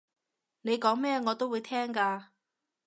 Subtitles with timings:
[0.63, 2.23] 你講咩我都會聽㗎